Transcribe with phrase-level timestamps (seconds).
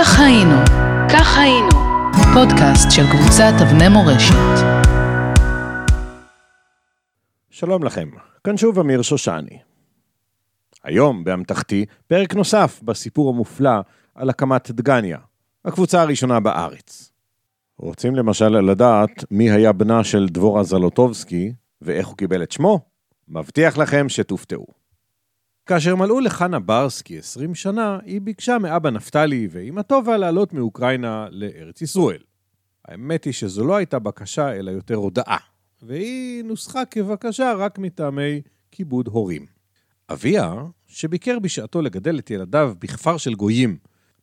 [0.00, 0.54] כך היינו,
[1.12, 1.68] כך היינו,
[2.34, 4.64] פודקאסט של קבוצת אבני מורשת.
[7.50, 8.08] שלום לכם,
[8.44, 9.58] כאן שוב אמיר שושני.
[10.84, 13.80] היום באמתחתי פרק נוסף בסיפור המופלא
[14.14, 15.18] על הקמת דגניה,
[15.64, 17.12] הקבוצה הראשונה בארץ.
[17.78, 21.52] רוצים למשל לדעת מי היה בנה של דבורה זלוטובסקי
[21.82, 22.80] ואיך הוא קיבל את שמו?
[23.28, 24.77] מבטיח לכם שתופתעו.
[25.68, 31.82] כאשר מלאו לחנה ברסקי 20 שנה, היא ביקשה מאבא נפתלי ואימא טובה לעלות מאוקראינה לארץ
[31.82, 32.22] ישראל.
[32.84, 35.38] האמת היא שזו לא הייתה בקשה, אלא יותר הודעה,
[35.82, 39.46] והיא נוסחה כבקשה רק מטעמי כיבוד הורים.
[40.10, 40.54] אביה,
[40.86, 43.76] שביקר בשעתו לגדל את ילדיו בכפר של גויים,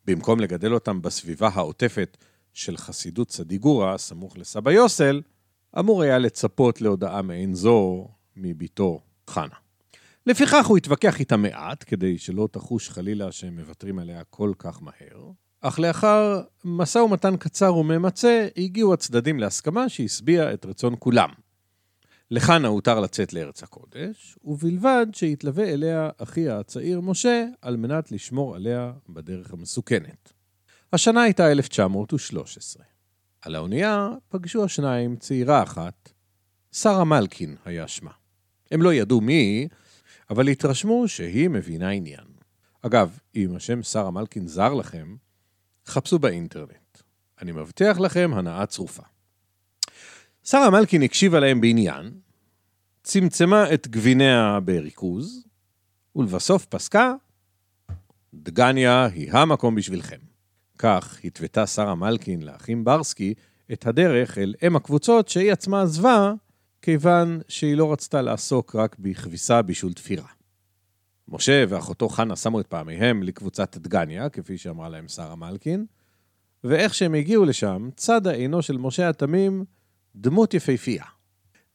[0.06, 2.18] במקום לגדל אותם בסביבה העוטפת
[2.54, 5.22] של חסידות צדיגורה, סמוך לסבא יוסל,
[5.80, 9.65] אמור היה לצפות להודעה מעין זו מביתו חנה.
[10.28, 15.32] לפיכך הוא התווכח איתה מעט, כדי שלא תחוש חלילה שהם מוותרים עליה כל כך מהר,
[15.62, 21.30] אך לאחר משא ומתן קצר וממצה, הגיעו הצדדים להסכמה שהשביעה את רצון כולם.
[22.32, 28.94] לחנה הותר לצאת לארץ הקודש, ובלבד שיתלווה אליה אחיה הצעיר משה, על מנת לשמור עליה
[29.10, 30.34] בדרך המסוכנת.
[30.94, 32.84] השנה הייתה 1913.
[33.42, 36.10] על האונייה פגשו השניים צעירה אחת,
[36.72, 38.12] שרה מלקין היה שמה.
[38.72, 39.68] הם לא ידעו מי היא,
[40.30, 42.26] אבל התרשמו שהיא מבינה עניין.
[42.82, 45.16] אגב, אם השם שרה מלקין זר לכם,
[45.86, 46.98] חפשו באינטרנט.
[47.42, 49.04] אני מבטיח לכם הנאה צרופה.
[50.44, 52.20] שרה מלקין הקשיבה להם בעניין,
[53.04, 55.46] צמצמה את גביניה בריכוז,
[56.16, 57.14] ולבסוף פסקה,
[58.34, 60.20] דגניה היא המקום בשבילכם.
[60.78, 63.34] כך התוותה שרה מלקין לאחים ברסקי
[63.74, 66.34] את הדרך אל אם הקבוצות שהיא עצמה עזבה
[66.86, 70.28] כיוון שהיא לא רצתה לעסוק רק בכביסה בישול תפירה.
[71.28, 75.86] משה ואחותו חנה שמו את פעמיהם לקבוצת דגניה, כפי שאמרה להם שרה מלקין,
[76.64, 79.66] ואיך שהם הגיעו לשם, צדה עינו של משה התמים
[80.16, 81.04] דמות יפהפייה.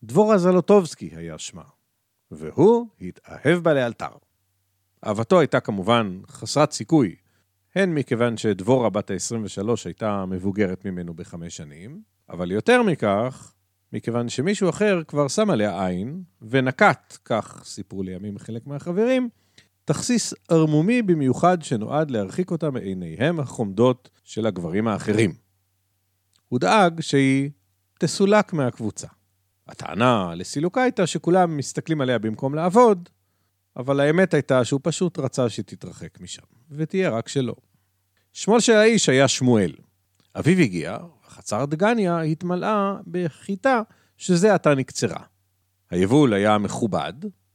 [0.02, 1.64] דבורה זלוטובסקי היה שמה,
[2.30, 4.12] והוא התאהב בה לאלתר.
[5.06, 7.16] אהבתו הייתה כמובן חסרת סיכוי,
[7.74, 13.54] הן מכיוון שדבורה בת ה-23 הייתה מבוגרת ממנו בחמש שנים, אבל יותר מכך,
[13.92, 19.28] מכיוון שמישהו אחר כבר שם עליה עין, ונקט, כך סיפרו לימים חלק מהחברים,
[19.84, 25.34] תכסיס ערמומי במיוחד שנועד להרחיק אותה מעיניהם החומדות של הגברים האחרים.
[26.48, 27.50] הוא דאג שהיא
[27.98, 29.08] תסולק מהקבוצה.
[29.68, 33.08] הטענה לסילוקה הייתה שכולם מסתכלים עליה במקום לעבוד,
[33.76, 37.54] אבל האמת הייתה שהוא פשוט רצה שתתרחק משם, ותהיה רק שלו.
[38.32, 39.72] שמו של האיש היה שמואל.
[40.38, 40.98] אביו הגיע,
[41.40, 43.82] חצר דגניה התמלאה בחיטה
[44.16, 45.22] שזה עתה נקצרה.
[45.90, 47.12] היבול היה מכובד,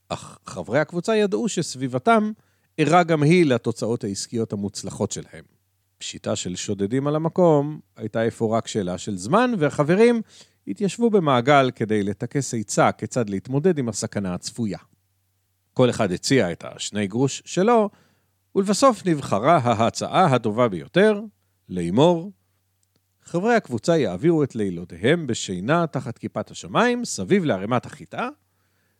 [0.09, 2.31] אך חברי הקבוצה ידעו שסביבתם
[2.77, 5.43] ערה גם היא לתוצאות העסקיות המוצלחות שלהם.
[5.97, 10.21] פשיטה של שודדים על המקום הייתה אפוא רק שאלה של זמן, והחברים
[10.67, 14.79] התיישבו במעגל כדי לטכס עצה כיצד להתמודד עם הסכנה הצפויה.
[15.73, 17.89] כל אחד הציע את השני גרוש שלו,
[18.55, 21.21] ולבסוף נבחרה ההצעה הטובה ביותר,
[21.69, 22.31] לאמור,
[23.27, 28.29] חברי הקבוצה יעבירו את לילותיהם בשינה תחת כיפת השמיים, סביב לערימת החיטה,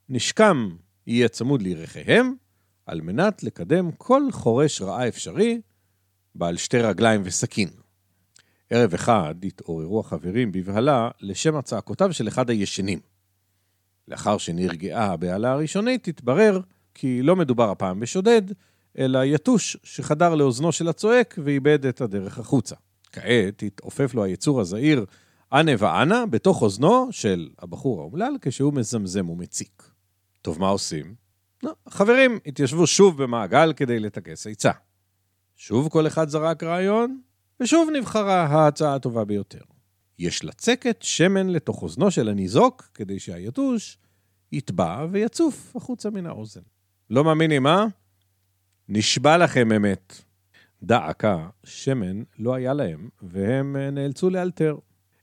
[0.10, 0.76] נשקם
[1.08, 2.36] יהיה צמוד לירכיהם,
[2.86, 5.62] על מנת לקדם כל חורש רעה אפשרי,
[6.36, 7.70] בעל שתי רגליים וסכין.
[8.70, 13.00] ערב אחד התעוררו החברים בבהלה לשם הצעקותיו של אחד הישנים.
[14.08, 16.60] לאחר שנרגעה הבהלה הראשונית, התברר
[16.94, 18.42] כי לא מדובר הפעם בשודד,
[18.98, 22.76] אלא יתוש שחדר לאוזנו של הצועק ואיבד את הדרך החוצה.
[23.16, 25.06] כעת התעופף לו היצור הזעיר
[25.54, 29.84] אנה ואנה בתוך אוזנו של הבחור האומלל כשהוא מזמזם ומציק.
[30.42, 31.16] טוב, מה עושים?
[31.64, 34.72] לא, החברים התיישבו שוב במעגל כדי לטכס עצה.
[35.56, 37.22] שוב כל אחד זרק רעיון,
[37.60, 39.62] ושוב נבחרה ההצעה הטובה ביותר.
[40.20, 43.98] יש לצקת שמן לתוך אוזנו של הניזוק, כדי שהיתוש
[44.52, 46.62] יטבע ויצוף החוצה מן האוזן.
[47.10, 47.86] לא מאמינים, אה?
[48.90, 50.25] נשבע לכם אמת.
[50.86, 54.78] דא עקא, שמן לא היה להם, והם אה, נאלצו לאלתר.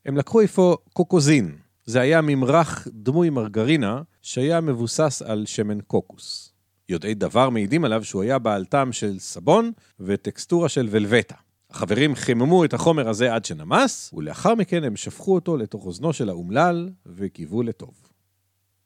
[0.07, 1.57] הם לקחו אפוא קוקוזין.
[1.85, 6.53] זה היה ממרח דמוי מרגרינה שהיה מבוסס על שמן קוקוס.
[6.89, 11.37] יודעי דבר מעידים עליו שהוא היה בעל טעם של סבון וטקסטורה של ולווטה.
[11.71, 16.29] החברים חיממו את החומר הזה עד שנמס, ולאחר מכן הם שפכו אותו לתוך אוזנו של
[16.29, 17.95] האומלל וקיוו לטוב.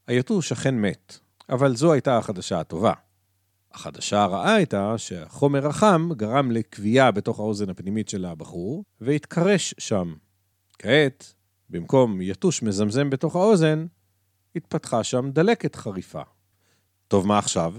[0.07, 1.19] היתוש אכן מת,
[1.49, 2.93] אבל זו הייתה החדשה הטובה.
[3.77, 10.15] החדשה הרעה הייתה שהחומר החם גרם לכווייה בתוך האוזן הפנימית של הבחור, והתקרש שם.
[10.79, 11.35] כעת,
[11.71, 13.87] במקום יתוש מזמזם בתוך האוזן,
[14.57, 16.23] התפתחה שם דלקת חריפה.
[17.09, 17.75] טוב, מה עכשיו?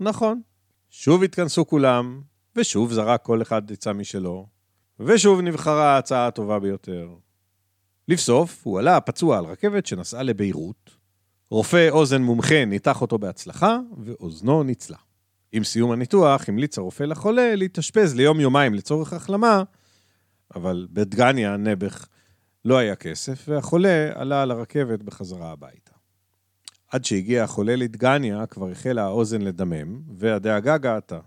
[0.00, 0.40] נכון.
[0.90, 2.22] שוב התכנסו כולם,
[2.56, 4.46] ושוב זרק כל אחד עצה משלו.
[5.00, 7.08] ושוב נבחרה ההצעה הטובה ביותר.
[8.08, 10.90] לבסוף, הוא עלה פצוע על רכבת שנסעה לביירות.
[11.50, 15.07] רופא אוזן מומחה ניתח אותו בהצלחה, ואוזנו ניצלה.
[15.52, 19.62] עם סיום הניתוח המליץ הרופא לחולה להתאשפז ליום-יומיים לצורך החלמה,
[20.54, 22.06] אבל בדגניה, נעבך,
[22.64, 25.92] לא היה כסף, והחולה עלה על הרכבת בחזרה הביתה.
[26.88, 31.20] עד שהגיע החולה לדגניה, כבר החלה האוזן לדמם, והדאגה געתה.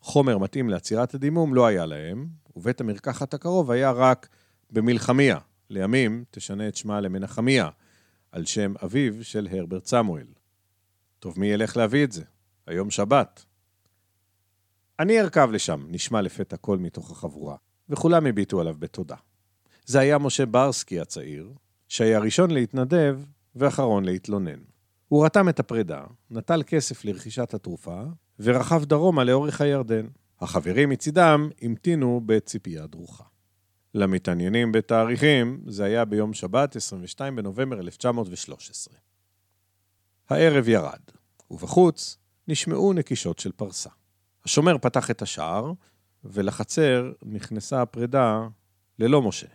[0.00, 4.28] חומר מתאים לעצירת הדימום לא היה להם, ובית המרקחת הקרוב היה רק
[4.70, 5.38] במלחמיה.
[5.70, 7.68] לימים תשנה את שמה למנחמיה,
[8.32, 10.26] על שם אביו של הרברט סמואל.
[11.18, 12.22] טוב, מי ילך להביא את זה?
[12.66, 13.44] היום שבת.
[15.00, 17.56] אני ארכב לשם, נשמע לפתע קול מתוך החבורה,
[17.88, 19.16] וכולם הביטו עליו בתודה.
[19.86, 21.52] זה היה משה ברסקי הצעיר,
[21.88, 23.20] שהיה ראשון להתנדב
[23.56, 24.58] ואחרון להתלונן.
[25.08, 28.02] הוא רתם את הפרידה, נטל כסף לרכישת התרופה,
[28.40, 30.06] ורכב דרומה לאורך הירדן.
[30.40, 33.24] החברים מצידם המתינו בציפייה דרוכה.
[33.94, 38.94] למתעניינים בתאריכים, זה היה ביום שבת, 22 בנובמבר 1913.
[40.30, 41.00] הערב ירד,
[41.50, 42.18] ובחוץ
[42.48, 43.90] נשמעו נקישות של פרסה.
[44.48, 45.72] השומר פתח את השער,
[46.24, 48.48] ולחצר נכנסה הפרידה
[48.98, 49.46] ללא משה.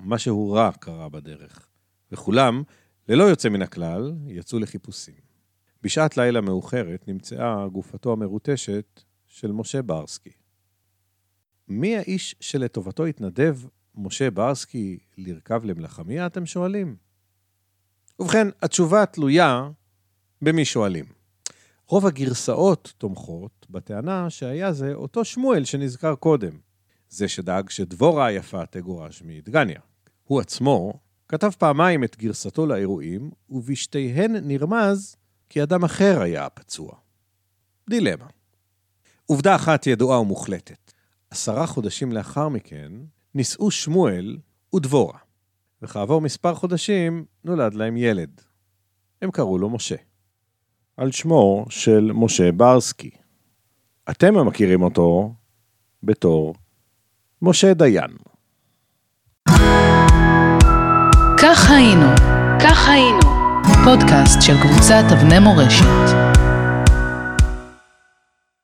[0.00, 1.68] משהו רע קרה בדרך,
[2.12, 2.62] וכולם,
[3.08, 5.14] ללא יוצא מן הכלל, יצאו לחיפושים.
[5.82, 10.32] בשעת לילה מאוחרת נמצאה גופתו המרוטשת של משה ברסקי.
[11.68, 13.58] מי האיש שלטובתו התנדב
[13.94, 16.96] משה ברסקי לרכב למלחמיה, אתם שואלים?
[18.18, 19.70] ובכן, התשובה תלויה
[20.42, 21.17] במי שואלים.
[21.90, 26.58] רוב הגרסאות תומכות בטענה שהיה זה אותו שמואל שנזכר קודם,
[27.08, 29.80] זה שדאג שדבורה היפה תגורש מדגניה.
[30.24, 30.92] הוא עצמו
[31.28, 35.16] כתב פעמיים את גרסתו לאירועים, ובשתיהן נרמז
[35.48, 36.92] כי אדם אחר היה הפצוע.
[37.90, 38.26] דילמה.
[39.26, 40.92] עובדה אחת ידועה ומוחלטת.
[41.30, 42.92] עשרה חודשים לאחר מכן,
[43.34, 44.38] נישאו שמואל
[44.74, 45.18] ודבורה,
[45.82, 48.40] וכעבור מספר חודשים נולד להם ילד.
[49.22, 50.07] הם קראו לו משה.
[50.98, 53.10] על שמו של משה ברסקי.
[54.10, 55.32] אתם המכירים אותו
[56.02, 56.54] בתור
[57.42, 58.10] משה דיין.
[61.36, 62.06] כך היינו,
[62.60, 63.20] כך היינו,
[63.84, 66.27] פודקאסט של קבוצת אבני מורשת.